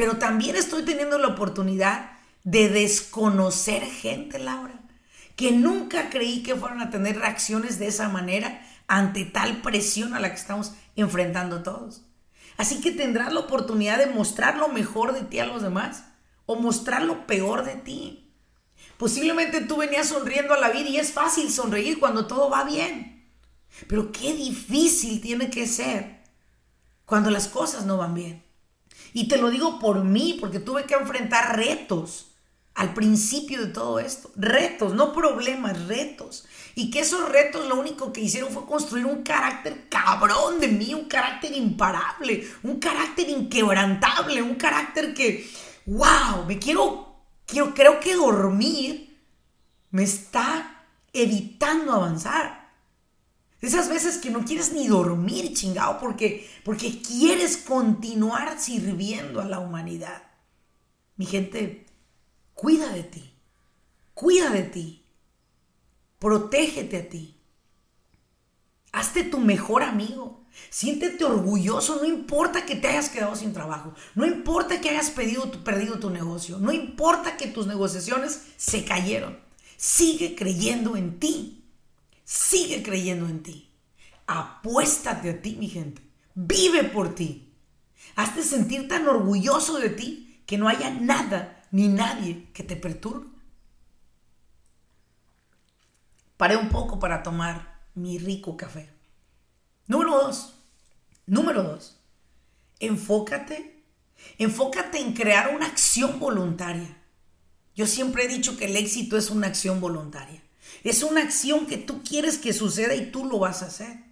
Pero 0.00 0.16
también 0.16 0.56
estoy 0.56 0.82
teniendo 0.82 1.18
la 1.18 1.26
oportunidad 1.26 2.12
de 2.42 2.70
desconocer 2.70 3.82
gente, 3.82 4.38
Laura, 4.38 4.80
que 5.36 5.52
nunca 5.52 6.08
creí 6.08 6.42
que 6.42 6.56
fueran 6.56 6.80
a 6.80 6.88
tener 6.88 7.18
reacciones 7.18 7.78
de 7.78 7.88
esa 7.88 8.08
manera 8.08 8.66
ante 8.86 9.26
tal 9.26 9.60
presión 9.60 10.14
a 10.14 10.18
la 10.18 10.30
que 10.30 10.40
estamos 10.40 10.72
enfrentando 10.96 11.62
todos. 11.62 12.00
Así 12.56 12.80
que 12.80 12.92
tendrás 12.92 13.34
la 13.34 13.40
oportunidad 13.40 13.98
de 13.98 14.06
mostrar 14.06 14.56
lo 14.56 14.68
mejor 14.68 15.12
de 15.12 15.20
ti 15.20 15.38
a 15.38 15.44
los 15.44 15.60
demás 15.60 16.04
o 16.46 16.56
mostrar 16.56 17.02
lo 17.02 17.26
peor 17.26 17.66
de 17.66 17.74
ti. 17.74 18.32
Posiblemente 18.96 19.60
tú 19.60 19.76
venías 19.76 20.08
sonriendo 20.08 20.54
a 20.54 20.60
la 20.60 20.70
vida 20.70 20.88
y 20.88 20.96
es 20.96 21.12
fácil 21.12 21.52
sonreír 21.52 22.00
cuando 22.00 22.26
todo 22.26 22.48
va 22.48 22.64
bien. 22.64 23.30
Pero 23.86 24.12
qué 24.12 24.32
difícil 24.32 25.20
tiene 25.20 25.50
que 25.50 25.66
ser 25.66 26.22
cuando 27.04 27.28
las 27.28 27.48
cosas 27.48 27.84
no 27.84 27.98
van 27.98 28.14
bien. 28.14 28.49
Y 29.12 29.28
te 29.28 29.38
lo 29.38 29.50
digo 29.50 29.78
por 29.78 30.04
mí, 30.04 30.36
porque 30.40 30.60
tuve 30.60 30.84
que 30.84 30.94
enfrentar 30.94 31.56
retos 31.56 32.30
al 32.74 32.94
principio 32.94 33.66
de 33.66 33.72
todo 33.72 33.98
esto. 33.98 34.30
Retos, 34.36 34.94
no 34.94 35.12
problemas, 35.12 35.86
retos. 35.86 36.46
Y 36.74 36.90
que 36.90 37.00
esos 37.00 37.28
retos 37.28 37.66
lo 37.68 37.78
único 37.78 38.12
que 38.12 38.20
hicieron 38.20 38.52
fue 38.52 38.64
construir 38.64 39.06
un 39.06 39.22
carácter 39.22 39.88
cabrón 39.88 40.60
de 40.60 40.68
mí, 40.68 40.94
un 40.94 41.06
carácter 41.06 41.54
imparable, 41.54 42.48
un 42.62 42.78
carácter 42.78 43.28
inquebrantable, 43.28 44.42
un 44.42 44.54
carácter 44.54 45.12
que, 45.12 45.50
wow, 45.86 46.46
me 46.46 46.58
quiero, 46.58 47.24
quiero, 47.46 47.74
creo 47.74 48.00
que 48.00 48.14
dormir 48.14 49.18
me 49.90 50.04
está 50.04 50.84
evitando 51.12 51.92
avanzar. 51.92 52.59
Esas 53.60 53.88
veces 53.88 54.18
que 54.18 54.30
no 54.30 54.44
quieres 54.44 54.72
ni 54.72 54.88
dormir, 54.88 55.52
chingado, 55.54 55.98
porque, 55.98 56.48
porque 56.64 57.02
quieres 57.02 57.58
continuar 57.58 58.58
sirviendo 58.58 59.40
a 59.40 59.44
la 59.44 59.58
humanidad. 59.58 60.22
Mi 61.16 61.26
gente, 61.26 61.86
cuida 62.54 62.90
de 62.92 63.02
ti, 63.02 63.34
cuida 64.14 64.50
de 64.50 64.62
ti, 64.62 65.04
protégete 66.18 66.96
a 66.96 67.08
ti. 67.08 67.36
Hazte 68.92 69.24
tu 69.24 69.38
mejor 69.38 69.82
amigo. 69.82 70.40
Siéntete 70.68 71.24
orgulloso, 71.24 71.96
no 71.96 72.04
importa 72.04 72.66
que 72.66 72.76
te 72.76 72.88
hayas 72.88 73.08
quedado 73.08 73.36
sin 73.36 73.52
trabajo, 73.52 73.94
no 74.14 74.26
importa 74.26 74.80
que 74.80 74.90
hayas 74.90 75.10
perdido 75.10 76.00
tu 76.00 76.10
negocio, 76.10 76.58
no 76.58 76.72
importa 76.72 77.36
que 77.36 77.46
tus 77.46 77.66
negociaciones 77.66 78.42
se 78.56 78.84
cayeron. 78.84 79.38
Sigue 79.76 80.34
creyendo 80.34 80.96
en 80.96 81.20
ti. 81.20 81.59
Sigue 82.30 82.84
creyendo 82.84 83.26
en 83.26 83.42
ti. 83.42 83.68
Apuéstate 84.28 85.30
a 85.30 85.42
ti, 85.42 85.56
mi 85.56 85.68
gente. 85.68 86.00
Vive 86.36 86.84
por 86.84 87.12
ti. 87.12 87.52
Hazte 88.14 88.44
sentir 88.44 88.86
tan 88.86 89.08
orgulloso 89.08 89.80
de 89.80 89.90
ti 89.90 90.40
que 90.46 90.56
no 90.56 90.68
haya 90.68 90.90
nada 90.90 91.66
ni 91.72 91.88
nadie 91.88 92.48
que 92.52 92.62
te 92.62 92.76
perturbe. 92.76 93.26
Paré 96.36 96.56
un 96.56 96.68
poco 96.68 97.00
para 97.00 97.24
tomar 97.24 97.80
mi 97.96 98.16
rico 98.18 98.56
café. 98.56 98.94
Número 99.88 100.12
dos. 100.12 100.54
Número 101.26 101.64
dos. 101.64 101.98
Enfócate. 102.78 103.82
Enfócate 104.38 105.00
en 105.00 105.14
crear 105.14 105.52
una 105.52 105.66
acción 105.66 106.20
voluntaria. 106.20 106.96
Yo 107.74 107.88
siempre 107.88 108.26
he 108.26 108.28
dicho 108.28 108.56
que 108.56 108.66
el 108.66 108.76
éxito 108.76 109.16
es 109.16 109.30
una 109.30 109.48
acción 109.48 109.80
voluntaria. 109.80 110.40
Es 110.84 111.02
una 111.02 111.22
acción 111.22 111.66
que 111.66 111.76
tú 111.76 112.02
quieres 112.02 112.38
que 112.38 112.52
suceda 112.52 112.94
y 112.94 113.10
tú 113.10 113.24
lo 113.24 113.38
vas 113.38 113.62
a 113.62 113.66
hacer. 113.66 114.04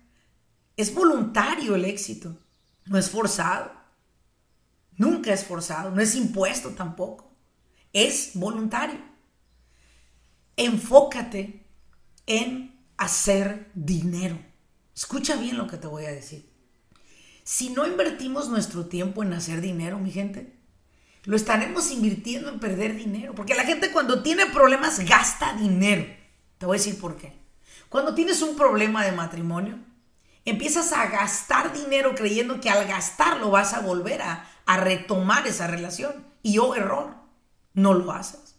Es 0.77 0.95
voluntario 0.95 1.75
el 1.75 1.85
éxito. 1.85 2.39
No 2.87 2.99
es 2.99 3.11
forzado. 3.11 3.73
Nunca 4.97 5.33
es 5.33 5.45
forzado. 5.45 5.91
No 5.91 6.01
es 6.01 6.15
impuesto 6.15 6.71
tampoco 6.71 7.29
es 7.93 8.33
voluntario. 8.35 9.01
Enfócate 10.57 11.65
en 12.27 12.79
hacer 12.97 13.71
dinero. 13.75 14.39
Escucha 14.95 15.37
bien 15.37 15.57
lo 15.57 15.67
que 15.67 15.77
te 15.77 15.87
voy 15.87 16.05
a 16.05 16.13
decir. 16.13 16.49
Si 17.45 17.71
no 17.71 17.87
invertimos 17.87 18.49
nuestro 18.49 18.87
tiempo 18.87 19.23
en 19.23 19.33
hacer 19.33 19.61
dinero, 19.61 19.99
mi 19.99 20.11
gente, 20.11 20.59
lo 21.25 21.37
estaremos 21.37 21.91
invirtiendo 21.91 22.51
en 22.51 22.61
perder 22.61 22.97
dinero. 22.97 23.35
Porque 23.35 23.55
la 23.55 23.65
gente 23.65 23.93
cuando 23.93 24.23
tiene 24.23 24.47
problemas 24.47 25.01
gasta 25.01 25.55
dinero. 25.55 26.05
Te 26.59 26.67
voy 26.67 26.77
a 26.77 26.79
decir 26.79 27.01
por 27.01 27.17
qué. 27.17 27.39
Cuando 27.89 28.15
tienes 28.15 28.43
un 28.43 28.57
problema 28.57 29.05
de 29.05 29.13
matrimonio, 29.13 29.79
empiezas 30.45 30.93
a 30.93 31.07
gastar 31.07 31.73
dinero 31.73 32.15
creyendo 32.15 32.61
que 32.61 32.71
al 32.71 32.87
gastarlo 32.87 33.51
vas 33.51 33.73
a 33.75 33.81
volver 33.81 34.23
a, 34.23 34.45
retomar 34.67 35.47
esa 35.47 35.67
relación. 35.67 36.27
Y 36.43 36.59
oh, 36.59 36.75
error 36.75 37.15
no 37.73 37.95
lo 37.95 38.13
haces. 38.13 38.57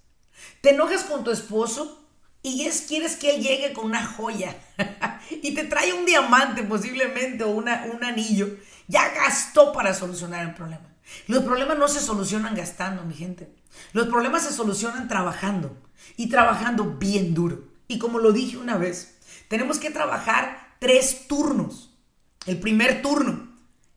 Te 0.61 0.71
enojas 0.71 1.03
con 1.03 1.23
tu 1.23 1.31
esposo 1.31 2.07
y 2.41 2.65
es, 2.65 2.81
quieres 2.81 3.15
que 3.15 3.35
él 3.35 3.43
llegue 3.43 3.73
con 3.73 3.85
una 3.85 4.05
joya 4.05 4.55
y 5.29 5.53
te 5.53 5.65
trae 5.65 5.93
un 5.93 6.05
diamante 6.05 6.63
posiblemente 6.63 7.43
o 7.43 7.49
una, 7.49 7.85
un 7.93 8.03
anillo. 8.03 8.49
Ya 8.87 9.13
gastó 9.13 9.71
para 9.71 9.93
solucionar 9.93 10.45
el 10.45 10.55
problema. 10.55 10.89
Los 11.27 11.43
problemas 11.43 11.77
no 11.77 11.87
se 11.87 11.99
solucionan 11.99 12.55
gastando, 12.55 13.03
mi 13.03 13.13
gente. 13.13 13.53
Los 13.93 14.07
problemas 14.07 14.43
se 14.43 14.53
solucionan 14.53 15.07
trabajando 15.07 15.77
y 16.17 16.29
trabajando 16.29 16.85
bien 16.85 17.33
duro. 17.33 17.68
Y 17.89 17.97
como 17.97 18.19
lo 18.19 18.31
dije 18.31 18.55
una 18.55 18.77
vez, 18.77 19.17
tenemos 19.47 19.79
que 19.79 19.89
trabajar 19.89 20.75
tres 20.79 21.27
turnos. 21.27 21.89
El 22.45 22.59
primer 22.59 23.01
turno 23.01 23.49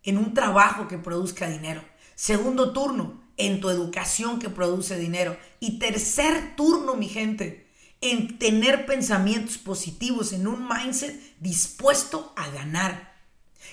en 0.02 0.16
un 0.16 0.32
trabajo 0.32 0.88
que 0.88 0.96
produzca 0.96 1.46
dinero. 1.46 1.84
Segundo 2.14 2.72
turno 2.72 3.22
en 3.36 3.60
tu 3.60 3.68
educación 3.68 4.38
que 4.38 4.48
produce 4.48 4.98
dinero. 4.98 5.36
Y 5.60 5.78
tercer 5.78 6.56
turno, 6.56 6.94
mi 6.94 7.06
gente, 7.06 7.68
en 8.00 8.38
tener 8.38 8.86
pensamientos 8.86 9.58
positivos, 9.58 10.32
en 10.32 10.46
un 10.46 10.66
mindset 10.66 11.20
dispuesto 11.38 12.32
a 12.34 12.48
ganar. 12.48 13.12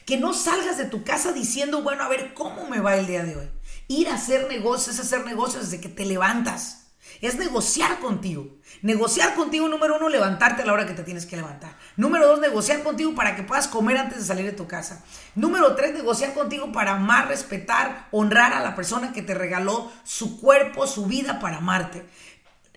Que 0.06 0.18
no 0.18 0.34
salgas 0.34 0.78
de 0.78 0.86
tu 0.86 1.06
casa 1.06 1.32
diciendo, 1.32 1.82
bueno, 1.82 2.04
a 2.04 2.10
ver 2.10 2.34
cómo 2.34 2.70
me 2.70 2.82
va 2.82 2.98
el 2.98 3.08
día 3.08 3.24
de 3.24 3.38
hoy. 3.38 3.50
Ir 3.88 4.10
a 4.10 4.16
hacer 4.16 4.50
negocios 4.50 5.00
hacer 5.00 5.26
negocios 5.26 5.72
desde 5.72 5.82
que 5.82 5.90
te 5.90 6.06
levantas 6.06 6.79
es 7.28 7.36
negociar 7.36 8.00
contigo. 8.00 8.48
Negociar 8.82 9.36
contigo, 9.36 9.68
número 9.68 9.98
uno, 9.98 10.10
levantarte 10.10 10.62
a 10.62 10.66
la 10.66 10.74
hora 10.74 10.86
que 10.86 10.94
te 10.94 11.04
tienes 11.04 11.26
que 11.26 11.36
levantar. 11.36 11.78
Número 11.98 12.28
dos, 12.28 12.40
negociar 12.40 12.82
contigo 12.84 13.14
para 13.14 13.36
que 13.36 13.44
puedas 13.44 13.68
comer 13.68 13.98
antes 13.98 14.20
de 14.20 14.26
salir 14.26 14.46
de 14.46 14.54
tu 14.54 14.68
casa. 14.68 15.04
Número 15.36 15.76
tres, 15.76 15.94
negociar 15.94 16.34
contigo 16.34 16.72
para 16.72 16.94
amar, 16.94 17.28
respetar, 17.28 18.08
honrar 18.12 18.54
a 18.54 18.62
la 18.62 18.76
persona 18.76 19.12
que 19.12 19.22
te 19.22 19.34
regaló 19.34 19.92
su 20.04 20.40
cuerpo, 20.40 20.88
su 20.88 21.06
vida 21.08 21.40
para 21.40 21.58
amarte. 21.58 22.06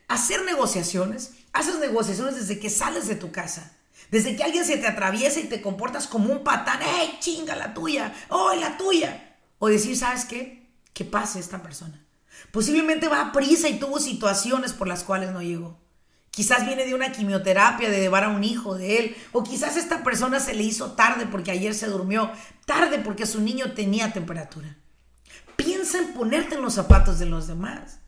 Hacer 0.09 0.45
negociaciones, 0.45 1.35
haces 1.53 1.79
negociaciones 1.79 2.35
desde 2.35 2.59
que 2.59 2.71
sales 2.71 3.07
de 3.07 3.15
tu 3.15 3.31
casa. 3.31 3.77
Desde 4.11 4.37
que 4.37 4.43
alguien 4.43 4.65
se 4.65 4.77
te 4.77 4.87
atraviesa 4.87 5.41
y 5.41 5.45
te 5.45 5.63
comportas 5.63 6.07
como 6.07 6.33
un 6.33 6.45
patán, 6.45 6.81
¡Ey, 6.83 7.17
chinga 7.21 7.57
la 7.57 7.73
tuya! 7.73 8.13
¡Oh, 8.29 8.53
la 8.55 8.77
tuya! 8.77 9.37
O 9.59 9.69
decir, 9.69 9.97
¿sabes 9.97 10.25
qué? 10.25 10.69
Que 10.93 11.05
pase 11.05 11.39
esta 11.39 11.63
persona. 11.63 12.02
Posiblemente 12.51 13.09
va 13.09 13.21
a 13.21 13.33
prisa 13.33 13.69
y 13.69 13.79
tuvo 13.79 13.99
situaciones 13.99 14.73
por 14.73 14.89
las 14.89 15.05
cuales 15.05 15.31
no 15.31 15.43
llegó. 15.43 15.79
Quizás 16.31 16.65
viene 16.65 16.87
de 16.87 16.95
una 16.95 17.13
quimioterapia, 17.13 17.91
de 17.91 18.01
llevar 18.01 18.25
a 18.25 18.31
un 18.31 18.43
hijo 18.43 18.75
de 18.75 18.99
él. 18.99 19.17
O 19.33 19.45
quizás 19.45 19.77
esta 19.77 20.03
persona 20.03 20.41
se 20.41 20.55
le 20.55 20.63
hizo 20.63 20.93
tarde 20.93 21.27
porque 21.27 21.51
ayer 21.51 21.75
se 21.75 21.89
durmió. 21.89 22.31
Tarde 22.65 22.99
porque 22.99 23.27
su 23.27 23.43
niño 23.43 23.73
tenía 23.73 24.15
temperatura. 24.15 24.77
Piensa 25.57 25.99
en 25.99 26.15
ponerte 26.15 26.55
en 26.55 26.63
los 26.63 26.75
zapatos 26.75 27.19
de 27.19 27.27
los 27.27 27.49
demás. 27.49 27.99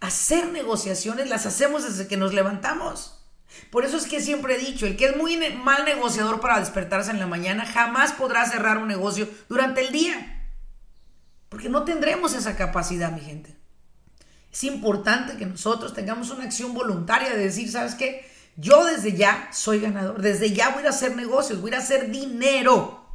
Hacer 0.00 0.52
negociaciones 0.52 1.28
las 1.28 1.44
hacemos 1.44 1.82
desde 1.82 2.06
que 2.06 2.16
nos 2.16 2.34
levantamos. 2.34 3.24
Por 3.70 3.84
eso 3.84 3.96
es 3.96 4.06
que 4.06 4.20
siempre 4.20 4.54
he 4.54 4.58
dicho, 4.58 4.86
el 4.86 4.96
que 4.96 5.06
es 5.06 5.16
muy 5.16 5.36
mal 5.56 5.84
negociador 5.84 6.40
para 6.40 6.60
despertarse 6.60 7.10
en 7.10 7.18
la 7.18 7.26
mañana 7.26 7.66
jamás 7.66 8.12
podrá 8.12 8.46
cerrar 8.48 8.78
un 8.78 8.88
negocio 8.88 9.28
durante 9.48 9.80
el 9.80 9.92
día. 9.92 10.33
Porque 11.54 11.68
no 11.68 11.84
tendremos 11.84 12.34
esa 12.34 12.56
capacidad, 12.56 13.12
mi 13.12 13.20
gente. 13.20 13.54
Es 14.52 14.64
importante 14.64 15.36
que 15.36 15.46
nosotros 15.46 15.94
tengamos 15.94 16.30
una 16.30 16.42
acción 16.42 16.74
voluntaria 16.74 17.30
de 17.30 17.36
decir, 17.36 17.70
¿sabes 17.70 17.94
qué? 17.94 18.28
Yo 18.56 18.84
desde 18.84 19.12
ya 19.12 19.50
soy 19.52 19.78
ganador, 19.78 20.20
desde 20.20 20.50
ya 20.50 20.70
voy 20.70 20.84
a 20.84 20.88
hacer 20.88 21.14
negocios, 21.14 21.60
voy 21.60 21.72
a 21.72 21.78
hacer 21.78 22.10
dinero. 22.10 23.06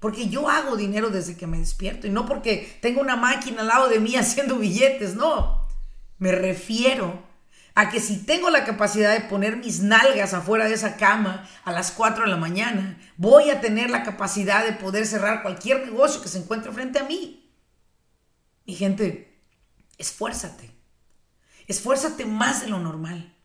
Porque 0.00 0.28
yo 0.28 0.48
hago 0.48 0.74
dinero 0.74 1.10
desde 1.10 1.36
que 1.36 1.46
me 1.46 1.60
despierto 1.60 2.08
y 2.08 2.10
no 2.10 2.26
porque 2.26 2.80
tengo 2.82 3.00
una 3.00 3.14
máquina 3.14 3.60
al 3.60 3.68
lado 3.68 3.88
de 3.88 4.00
mí 4.00 4.16
haciendo 4.16 4.56
billetes, 4.56 5.14
no. 5.14 5.64
Me 6.18 6.32
refiero 6.32 7.22
a 7.76 7.90
que 7.90 8.00
si 8.00 8.16
tengo 8.16 8.48
la 8.48 8.64
capacidad 8.64 9.12
de 9.12 9.28
poner 9.28 9.58
mis 9.58 9.80
nalgas 9.80 10.32
afuera 10.32 10.64
de 10.64 10.72
esa 10.72 10.96
cama 10.96 11.46
a 11.62 11.72
las 11.72 11.92
4 11.92 12.24
de 12.24 12.30
la 12.30 12.38
mañana, 12.38 12.98
voy 13.18 13.50
a 13.50 13.60
tener 13.60 13.90
la 13.90 14.02
capacidad 14.02 14.64
de 14.64 14.72
poder 14.72 15.06
cerrar 15.06 15.42
cualquier 15.42 15.84
negocio 15.84 16.22
que 16.22 16.28
se 16.28 16.38
encuentre 16.38 16.72
frente 16.72 16.98
a 16.98 17.04
mí. 17.04 17.52
Mi 18.64 18.74
gente, 18.74 19.42
esfuérzate. 19.98 20.70
Esfuérzate 21.66 22.24
más 22.24 22.62
de 22.62 22.68
lo 22.68 22.78
normal. 22.78 23.36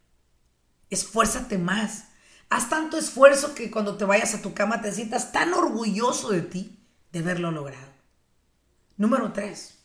Esfuérzate 0.90 1.58
más. 1.58 2.06
Haz 2.50 2.70
tanto 2.70 2.98
esfuerzo 2.98 3.54
que 3.54 3.70
cuando 3.70 3.98
te 3.98 4.06
vayas 4.06 4.34
a 4.34 4.42
tu 4.42 4.54
cama 4.54 4.82
te 4.82 4.94
sientas 4.94 5.34
tan 5.34 5.54
orgulloso 5.54 6.30
de 6.30 6.42
ti 6.42 6.88
de 7.12 7.20
haberlo 7.20 7.52
logrado. 7.52 7.92
Número 8.96 9.34
3. 9.34 9.78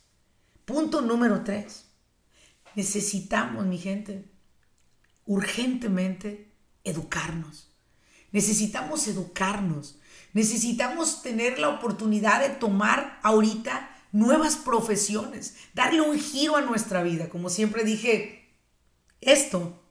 Punto 0.63 1.01
número 1.01 1.43
3. 1.43 1.85
Necesitamos, 2.75 3.65
mi 3.65 3.77
gente, 3.77 4.36
urgentemente 5.27 6.51
educarnos. 6.83 7.65
necesitamos 8.31 9.07
educarnos, 9.07 9.99
necesitamos 10.33 11.21
tener 11.21 11.59
la 11.59 11.69
oportunidad 11.69 12.41
de 12.41 12.49
tomar 12.49 13.19
ahorita 13.23 13.89
nuevas 14.11 14.57
profesiones, 14.57 15.55
darle 15.73 16.01
un 16.01 16.19
giro 16.19 16.57
a 16.57 16.61
nuestra 16.61 17.03
vida. 17.03 17.29
Como 17.29 17.49
siempre 17.49 17.83
dije, 17.83 18.53
esto 19.21 19.81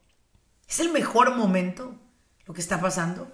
es 0.69 0.81
el 0.81 0.91
mejor 0.93 1.35
momento, 1.35 1.99
lo 2.45 2.55
que 2.55 2.61
está 2.61 2.81
pasando, 2.81 3.33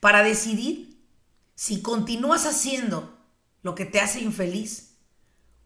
para 0.00 0.22
decidir 0.22 1.04
si 1.54 1.82
continúas 1.82 2.46
haciendo 2.46 3.18
lo 3.62 3.74
que 3.74 3.84
te 3.84 4.00
hace 4.00 4.20
infeliz 4.20 4.96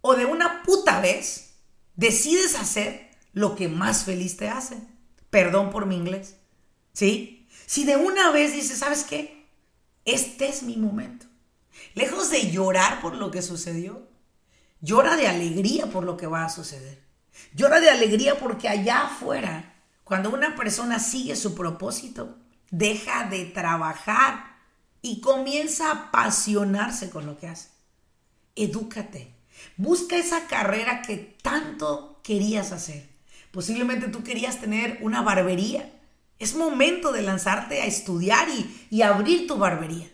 o 0.01 0.15
de 0.15 0.27
una 0.27 0.63
puta 0.63 1.01
vez 1.01 1.55
decides 1.97 2.57
hacer 2.57 3.11
lo 3.33 3.55
que 3.55 3.69
más 3.69 4.05
feliz 4.05 4.37
te 4.37 4.49
hace. 4.49 4.94
Perdón 5.35 5.71
por 5.71 5.87
mi 5.87 5.97
inglés. 5.97 6.37
¿Sí? 6.93 7.49
Si 7.67 7.85
de 7.85 7.97
una 7.97 8.31
vez 8.31 8.53
dices, 8.53 8.79
¿sabes 8.79 9.03
qué? 9.03 9.49
Este 10.05 10.49
es 10.49 10.63
mi 10.63 10.77
momento. 10.77 11.27
Lejos 11.95 12.31
de 12.31 12.53
llorar 12.53 13.01
por 13.01 13.17
lo 13.17 13.33
que 13.33 13.43
sucedió, 13.43 14.07
llora 14.81 15.17
de 15.17 15.27
alegría 15.27 15.87
por 15.87 16.05
lo 16.05 16.17
que 16.17 16.29
va 16.29 16.45
a 16.45 16.51
suceder. 16.51 17.03
Llora 17.53 17.81
de 17.81 17.91
alegría 17.91 18.39
porque 18.39 18.69
allá 18.69 19.07
afuera, 19.07 19.75
cuando 20.05 20.31
una 20.31 20.55
persona 20.55 21.01
sigue 21.01 21.35
su 21.35 21.57
propósito, 21.57 22.39
deja 22.71 23.29
de 23.29 23.45
trabajar 23.47 24.59
y 25.03 25.21
comienza 25.21 25.89
a 25.89 25.95
apasionarse 26.11 27.11
con 27.11 27.27
lo 27.27 27.37
que 27.37 27.49
hace. 27.49 27.71
Edúcate. 28.55 29.35
Busca 29.77 30.17
esa 30.17 30.47
carrera 30.47 31.03
que 31.03 31.17
tanto 31.43 32.21
querías 32.23 32.71
hacer. 32.71 33.14
Posiblemente 33.55 34.09
tú 34.09 34.25
querías 34.25 34.61
tener 34.61 34.99
una 35.01 35.23
barbería. 35.23 35.89
Es 36.41 36.57
momento 36.57 37.13
de 37.13 37.23
lanzarte 37.23 37.81
a 37.81 37.87
estudiar 37.87 38.49
y, 38.49 38.89
y 38.91 39.03
abrir 39.03 39.47
tu 39.47 39.57
barbería. 39.57 40.11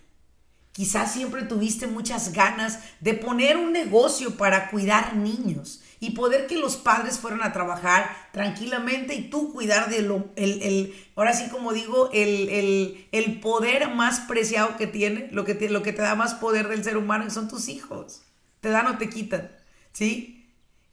Quizás 0.73 1.15
siempre 1.15 1.45
tuviste 1.45 1.87
muchas 1.87 2.35
ganas 2.35 2.81
de 3.01 3.15
poner 3.15 3.57
un 3.57 3.73
negocio 3.73 4.37
para 4.37 4.69
cuidar 4.71 5.17
niños 5.17 5.81
y 6.01 6.11
poder 6.11 6.47
que 6.49 6.59
los 6.59 6.77
padres 6.77 7.19
fueran 7.19 7.43
a 7.43 7.55
trabajar 7.55 8.15
tranquilamente 8.33 9.15
y 9.15 9.31
tú 9.31 9.55
cuidar 9.55 9.89
de 9.89 10.03
lo, 10.03 10.29
el, 10.37 10.61
el 10.61 10.95
ahora 11.17 11.33
sí 11.33 11.49
como 11.49 11.73
digo, 11.73 12.11
el, 12.13 12.51
el, 12.51 13.09
el, 13.11 13.41
poder 13.41 13.89
más 13.95 14.21
preciado 14.21 14.77
que 14.77 14.87
tiene, 14.87 15.29
lo 15.33 15.47
que, 15.47 15.55
te, 15.55 15.71
lo 15.71 15.83
que 15.83 15.95
te 15.95 16.03
da 16.03 16.15
más 16.15 16.35
poder 16.35 16.69
del 16.69 16.85
ser 16.85 16.99
humano 16.99 17.31
son 17.31 17.49
tus 17.49 17.69
hijos. 17.69 18.21
Te 18.61 18.69
dan 18.69 18.87
o 18.87 18.99
te 18.99 19.09
quitan, 19.09 19.51
¿sí? 19.93 20.40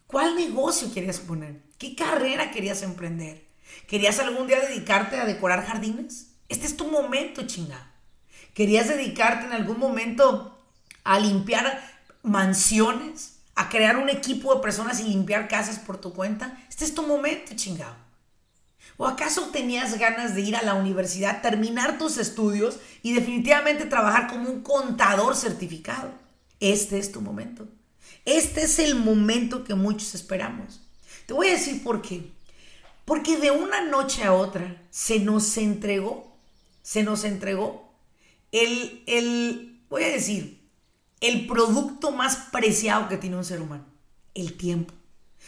¿Cuál 0.07 0.37
negocio 0.37 0.93
querías 0.93 1.19
poner? 1.19 1.61
¿Qué 1.77 1.93
carrera 1.93 2.51
querías 2.51 2.81
emprender? 2.81 3.45
¿Querías 3.87 4.19
algún 4.19 4.47
día 4.47 4.61
dedicarte 4.61 5.19
a 5.19 5.25
decorar 5.25 5.65
jardines? 5.65 6.31
Este 6.47 6.65
es 6.65 6.77
tu 6.77 6.89
momento, 6.89 7.45
chinga. 7.45 7.91
¿Querías 8.53 8.87
dedicarte 8.87 9.45
en 9.45 9.51
algún 9.51 9.79
momento 9.79 10.57
a 11.03 11.19
limpiar 11.19 11.83
mansiones? 12.23 13.39
¿A 13.55 13.67
crear 13.67 13.97
un 13.97 14.07
equipo 14.07 14.55
de 14.55 14.61
personas 14.61 15.01
y 15.01 15.09
limpiar 15.09 15.49
casas 15.49 15.77
por 15.77 15.99
tu 15.99 16.13
cuenta? 16.13 16.57
Este 16.69 16.85
es 16.85 16.95
tu 16.95 17.05
momento, 17.05 17.53
chingado. 17.55 17.95
¿O 18.95 19.05
acaso 19.05 19.49
tenías 19.49 19.99
ganas 19.99 20.35
de 20.35 20.41
ir 20.41 20.55
a 20.55 20.63
la 20.63 20.75
universidad, 20.75 21.41
terminar 21.41 21.97
tus 21.97 22.17
estudios 22.17 22.79
y 23.03 23.13
definitivamente 23.13 23.85
trabajar 23.85 24.27
como 24.27 24.49
un 24.49 24.61
contador 24.61 25.35
certificado? 25.35 26.11
Este 26.61 26.97
es 26.97 27.11
tu 27.11 27.19
momento. 27.19 27.67
Este 28.27 28.63
es 28.63 28.77
el 28.79 28.95
momento 28.95 29.63
que 29.63 29.73
muchos 29.73 30.13
esperamos. 30.13 30.81
Te 31.25 31.33
voy 31.33 31.47
a 31.47 31.51
decir 31.51 31.81
por 31.81 32.01
qué. 32.01 32.29
Porque 33.05 33.37
de 33.37 33.51
una 33.51 33.79
noche 33.79 34.25
a 34.25 34.33
otra 34.33 34.81
se 34.89 35.19
nos 35.19 35.55
entregó, 35.55 36.37
se 36.81 37.03
nos 37.03 37.23
entregó 37.23 37.89
el, 38.51 39.01
el, 39.07 39.81
voy 39.89 40.03
a 40.03 40.09
decir, 40.09 40.61
el 41.21 41.47
producto 41.47 42.11
más 42.11 42.35
preciado 42.51 43.07
que 43.07 43.15
tiene 43.15 43.37
un 43.37 43.45
ser 43.45 43.61
humano, 43.61 43.85
el 44.33 44.57
tiempo. 44.57 44.93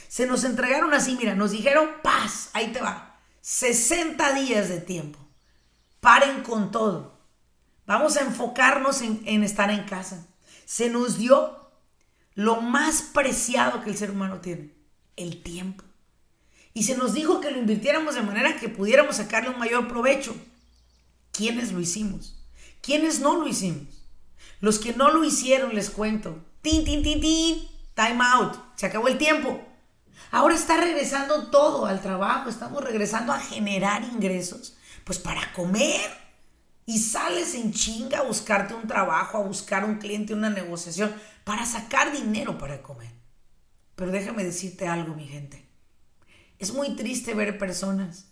Se 0.07 0.25
nos 0.25 0.45
entregaron 0.45 0.93
así, 0.93 1.17
mira, 1.19 1.35
nos 1.35 1.51
dijeron, 1.51 1.89
paz, 2.01 2.49
ahí 2.53 2.71
te 2.71 2.79
va, 2.79 3.19
60 3.41 4.35
días 4.35 4.69
de 4.69 4.79
tiempo. 4.79 5.19
Paren 5.99 6.43
con 6.43 6.71
todo. 6.71 7.19
Vamos 7.85 8.15
a 8.15 8.21
enfocarnos 8.21 9.01
en, 9.01 9.21
en 9.25 9.43
estar 9.43 9.69
en 9.69 9.83
casa. 9.83 10.25
Se 10.63 10.89
nos 10.89 11.17
dio 11.17 11.58
lo 12.39 12.61
más 12.61 13.01
preciado 13.01 13.83
que 13.83 13.89
el 13.89 13.97
ser 13.97 14.11
humano 14.11 14.39
tiene, 14.39 14.73
el 15.17 15.43
tiempo. 15.43 15.83
Y 16.73 16.83
se 16.83 16.95
nos 16.95 17.13
dijo 17.13 17.41
que 17.41 17.51
lo 17.51 17.59
invirtiéramos 17.59 18.15
de 18.15 18.21
manera 18.21 18.55
que 18.55 18.69
pudiéramos 18.69 19.17
sacarle 19.17 19.49
un 19.49 19.59
mayor 19.59 19.89
provecho. 19.89 20.33
¿Quiénes 21.33 21.73
lo 21.73 21.81
hicimos? 21.81 22.41
¿Quiénes 22.81 23.19
no 23.19 23.35
lo 23.35 23.45
hicimos? 23.45 24.05
Los 24.61 24.79
que 24.79 24.93
no 24.93 25.11
lo 25.11 25.25
hicieron, 25.25 25.75
les 25.75 25.89
cuento. 25.89 26.41
Tin, 26.61 26.85
tin, 26.85 27.03
tin, 27.03 27.19
tin. 27.19 27.67
Time 27.93 28.23
out. 28.23 28.55
Se 28.77 28.85
acabó 28.85 29.09
el 29.09 29.17
tiempo. 29.17 29.61
Ahora 30.31 30.55
está 30.55 30.77
regresando 30.77 31.47
todo 31.47 31.87
al 31.87 32.01
trabajo. 32.01 32.49
Estamos 32.49 32.81
regresando 32.81 33.33
a 33.33 33.39
generar 33.39 34.05
ingresos. 34.05 34.77
Pues 35.03 35.19
para 35.19 35.51
comer. 35.51 36.09
Y 36.89 36.97
sales 36.97 37.53
en 37.53 37.71
chinga 37.71 38.17
a 38.17 38.23
buscarte 38.23 38.73
un 38.73 38.87
trabajo, 38.87 39.37
a 39.37 39.43
buscar 39.43 39.85
un 39.85 39.99
cliente, 39.99 40.33
una 40.33 40.49
negociación, 40.49 41.13
para 41.43 41.63
sacar 41.63 42.11
dinero 42.11 42.57
para 42.57 42.81
comer. 42.81 43.11
Pero 43.95 44.09
déjame 44.09 44.43
decirte 44.43 44.87
algo, 44.87 45.13
mi 45.13 45.27
gente. 45.27 45.63
Es 46.57 46.73
muy 46.73 46.95
triste 46.95 47.35
ver 47.35 47.59
personas 47.59 48.29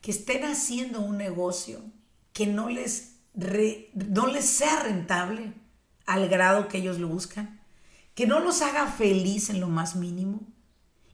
que 0.00 0.10
estén 0.10 0.44
haciendo 0.44 1.02
un 1.02 1.18
negocio 1.18 1.84
que 2.32 2.46
no 2.46 2.70
les 2.70 3.16
no 3.34 4.26
les 4.26 4.46
sea 4.46 4.84
rentable 4.84 5.52
al 6.06 6.30
grado 6.30 6.68
que 6.68 6.78
ellos 6.78 6.98
lo 6.98 7.08
buscan, 7.08 7.60
que 8.14 8.26
no 8.26 8.40
los 8.40 8.62
haga 8.62 8.86
feliz 8.86 9.50
en 9.50 9.60
lo 9.60 9.68
más 9.68 9.96
mínimo 9.96 10.40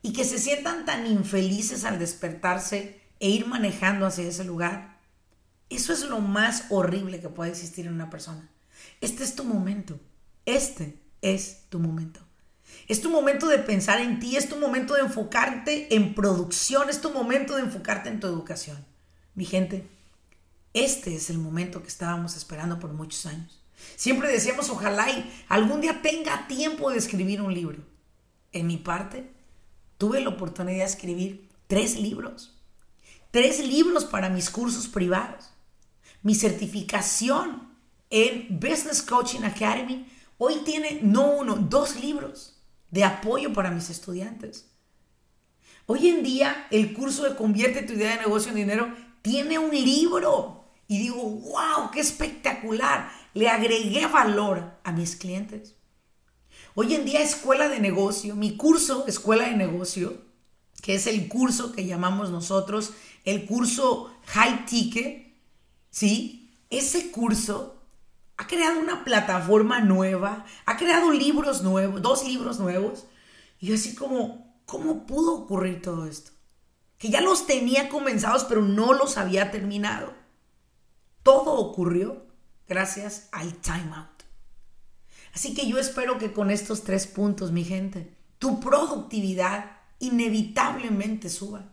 y 0.01 0.13
que 0.13 0.23
se 0.23 0.39
sientan 0.39 0.85
tan 0.85 1.09
infelices 1.09 1.85
al 1.85 1.99
despertarse 1.99 3.01
e 3.19 3.31
ir 3.31 3.49
manejando 3.49 4.07
hacia 4.07 4.29
ese 4.29 4.45
lugar. 4.45 4.98
Eso 5.71 5.93
es 5.93 6.03
lo 6.03 6.21
más 6.21 6.65
horrible 6.71 7.21
que 7.21 7.29
puede 7.29 7.51
existir 7.51 7.87
en 7.87 7.95
una 7.95 8.11
persona. 8.11 8.49
Este 9.01 9.25
es 9.25 9.35
tu 9.35 9.45
momento. 9.45 10.01
Este 10.47 10.99
es 11.21 11.65
tu 11.69 11.79
momento. 11.79 12.21
Es 12.87 13.03
tu 13.03 13.11
momento 13.11 13.49
de 13.49 13.59
pensar 13.59 14.01
en 14.01 14.19
ti, 14.19 14.37
es 14.37 14.49
tu 14.49 14.57
momento 14.57 14.95
de 14.95 15.03
enfocarte 15.03 15.95
en 15.95 16.15
producción, 16.15 16.89
es 16.89 17.01
tu 17.01 17.11
momento 17.11 17.57
de 17.57 17.63
enfocarte 17.63 18.09
en 18.09 18.21
tu 18.21 18.27
educación. 18.27 18.85
Mi 19.35 19.45
gente, 19.45 19.87
este 20.73 21.15
es 21.15 21.29
el 21.29 21.39
momento 21.39 21.83
que 21.83 21.89
estábamos 21.89 22.37
esperando 22.37 22.79
por 22.79 22.93
muchos 22.93 23.27
años. 23.27 23.63
Siempre 23.97 24.31
decíamos, 24.31 24.71
ojalá 24.71 25.11
y 25.11 25.31
algún 25.49 25.81
día 25.81 26.03
tenga 26.03 26.47
tiempo 26.49 26.91
de 26.91 26.99
escribir 26.99 27.43
un 27.43 27.55
libro. 27.55 27.83
En 28.53 28.67
mi 28.67 28.77
parte, 28.77 29.31
tuve 29.99 30.21
la 30.21 30.31
oportunidad 30.31 30.79
de 30.79 30.91
escribir 30.91 31.49
tres 31.67 31.99
libros. 31.99 32.59
Tres 33.31 33.61
libros 33.61 34.05
para 34.05 34.31
mis 34.31 34.51
cursos 34.51 34.89
privados. 34.89 35.51
Mi 36.23 36.35
certificación 36.35 37.69
en 38.11 38.59
Business 38.59 39.03
Coaching 39.03 39.43
Academy 39.43 40.07
hoy 40.39 40.57
tiene 40.65 41.01
no 41.03 41.31
uno, 41.31 41.57
dos 41.57 42.01
libros 42.01 42.61
de 42.91 43.05
apoyo 43.05 43.53
para 43.53 43.71
mis 43.71 43.91
estudiantes. 43.91 44.71
Hoy 45.87 46.09
en 46.09 46.23
día 46.23 46.67
el 46.71 46.93
curso 46.93 47.25
de 47.25 47.37
Convierte 47.37 47.83
tu 47.83 47.95
idea 47.95 48.17
de 48.17 48.23
negocio 48.23 48.51
en 48.51 48.57
dinero 48.57 48.93
tiene 49.23 49.59
un 49.59 49.71
libro 49.71 50.65
y 50.87 50.99
digo, 50.99 51.23
wow, 51.23 51.91
qué 51.93 52.01
espectacular. 52.01 53.11
Le 53.35 53.49
agregué 53.49 54.07
valor 54.07 54.79
a 54.85 54.93
mis 54.93 55.17
clientes. 55.17 55.77
Hoy 56.75 56.95
en 56.95 57.05
día 57.05 57.21
escuela 57.21 57.69
de 57.69 57.79
negocio, 57.79 58.35
mi 58.35 58.57
curso 58.57 59.07
escuela 59.07 59.49
de 59.49 59.57
negocio, 59.57 60.23
que 60.83 60.95
es 60.95 61.07
el 61.07 61.29
curso 61.29 61.73
que 61.73 61.87
llamamos 61.87 62.31
nosotros 62.31 62.93
el 63.25 63.45
curso 63.47 64.15
high 64.27 64.65
ticket, 64.65 65.28
¿sí? 65.99 66.49
Ese 66.71 67.11
curso 67.11 67.83
ha 68.37 68.47
creado 68.47 68.79
una 68.79 69.03
plataforma 69.03 69.81
nueva, 69.81 70.45
ha 70.65 70.77
creado 70.77 71.11
libros 71.11 71.63
nuevos, 71.63 72.01
dos 72.01 72.25
libros 72.25 72.61
nuevos. 72.61 73.07
Y 73.59 73.75
así 73.75 73.97
como, 73.97 74.63
¿cómo 74.65 75.07
pudo 75.07 75.35
ocurrir 75.35 75.83
todo 75.83 76.07
esto? 76.07 76.31
Que 76.99 77.11
ya 77.11 77.21
los 77.21 77.49
tenía 77.49 77.89
comenzados, 77.89 78.45
pero 78.45 78.63
no 78.63 78.93
los 78.93 79.17
había 79.17 79.51
terminado. 79.51 80.15
Todo 81.25 81.55
ocurrió 81.55 82.27
gracias 82.69 83.29
al 83.33 83.55
timeout. 83.55 84.23
Así 85.35 85.53
que 85.53 85.67
yo 85.67 85.79
espero 85.79 86.19
que 86.19 86.33
con 86.33 86.53
estos 86.53 86.85
tres 86.85 87.09
puntos, 87.09 87.51
mi 87.51 87.65
gente, 87.65 88.15
tu 88.39 88.61
productividad 88.61 89.79
inevitablemente 89.99 91.29
suba. 91.29 91.73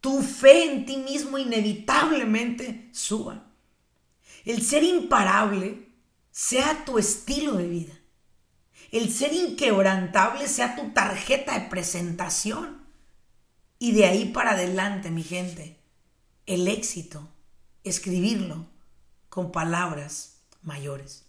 Tu 0.00 0.22
fe 0.22 0.64
en 0.72 0.86
ti 0.86 0.96
mismo 0.98 1.38
inevitablemente 1.38 2.88
suba. 2.92 3.44
El 4.44 4.62
ser 4.62 4.84
imparable 4.84 5.88
sea 6.30 6.84
tu 6.84 6.98
estilo 6.98 7.54
de 7.54 7.68
vida. 7.68 7.94
El 8.90 9.12
ser 9.12 9.32
inquebrantable 9.34 10.48
sea 10.48 10.76
tu 10.76 10.90
tarjeta 10.90 11.58
de 11.58 11.68
presentación. 11.68 12.86
Y 13.78 13.92
de 13.92 14.06
ahí 14.06 14.26
para 14.26 14.52
adelante, 14.52 15.10
mi 15.10 15.22
gente, 15.22 15.78
el 16.46 16.68
éxito 16.68 17.28
escribirlo 17.84 18.66
con 19.28 19.52
palabras 19.52 20.38
mayores. 20.62 21.24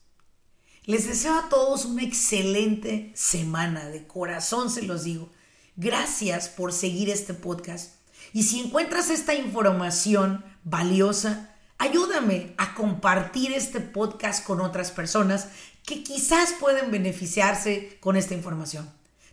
Les 0.84 1.08
deseo 1.08 1.36
a 1.36 1.50
todos 1.50 1.86
una 1.86 2.04
excelente 2.04 3.12
semana, 3.16 3.90
de 3.90 4.08
corazón 4.08 4.70
se 4.70 4.82
los 4.82 5.04
digo. 5.04 5.30
Gracias 5.76 6.50
por 6.50 6.74
seguir 6.74 7.10
este 7.10 7.34
podcast. 7.34 7.99
Y 8.34 8.44
si 8.44 8.60
encuentras 8.60 9.10
esta 9.10 9.34
información 9.34 10.44
valiosa, 10.64 11.56
ayúdame 11.78 12.54
a 12.58 12.76
compartir 12.76 13.54
este 13.54 13.80
podcast 13.80 14.46
con 14.46 14.62
otras 14.62 14.92
personas 14.92 15.48
que 15.86 16.04
quizás 16.04 16.54
pueden 16.60 16.92
beneficiarse 16.92 17.98
con 18.00 18.16
esta 18.16 18.34
información. 18.36 18.90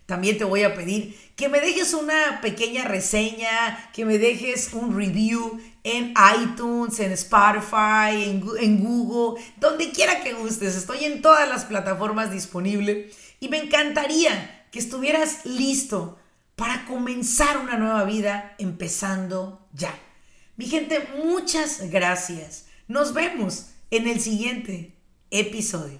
También 0.07 0.37
te 0.37 0.45
voy 0.45 0.63
a 0.63 0.73
pedir 0.73 1.19
que 1.35 1.49
me 1.49 1.59
dejes 1.59 1.93
una 1.93 2.39
pequeña 2.41 2.85
reseña, 2.85 3.91
que 3.91 4.05
me 4.05 4.17
dejes 4.17 4.73
un 4.73 4.95
review 4.95 5.59
en 5.83 6.13
iTunes, 6.41 7.01
en 7.01 7.11
Spotify, 7.11 8.23
en, 8.23 8.79
Google, 8.79 9.43
donde 9.57 9.91
quiera 9.91 10.21
que 10.23 10.33
gustes. 10.33 10.77
Estoy 10.77 11.03
en 11.03 11.21
todas 11.21 11.49
las 11.49 11.65
plataformas 11.65 12.31
disponibles 12.31 13.13
y 13.41 13.49
me 13.49 13.57
encantaría 13.57 14.65
que 14.71 14.79
estuvieras 14.79 15.45
listo 15.45 16.17
para 16.57 16.85
comenzar 16.85 17.59
una 17.59 17.77
nueva 17.77 18.03
vida 18.03 18.55
empezando 18.57 19.67
ya. 19.73 19.93
Mi 20.55 20.65
gente, 20.65 21.07
muchas 21.23 21.91
gracias. 21.91 22.65
Nos 22.87 23.13
vemos 23.13 23.67
en 23.91 24.07
el 24.07 24.19
siguiente 24.19 24.95
episodio. 25.29 25.99